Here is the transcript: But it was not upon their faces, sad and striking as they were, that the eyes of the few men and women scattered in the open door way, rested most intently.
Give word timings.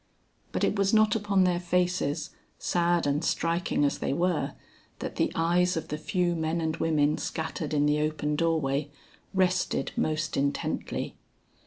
But 0.51 0.63
it 0.63 0.75
was 0.75 0.95
not 0.95 1.15
upon 1.15 1.43
their 1.43 1.59
faces, 1.59 2.31
sad 2.57 3.05
and 3.05 3.23
striking 3.23 3.85
as 3.85 3.99
they 3.99 4.13
were, 4.13 4.53
that 4.97 5.17
the 5.17 5.31
eyes 5.35 5.77
of 5.77 5.89
the 5.89 5.97
few 5.99 6.33
men 6.35 6.59
and 6.59 6.75
women 6.77 7.19
scattered 7.19 7.71
in 7.71 7.85
the 7.85 8.01
open 8.01 8.35
door 8.35 8.59
way, 8.59 8.89
rested 9.31 9.91
most 9.95 10.35
intently. 10.35 11.17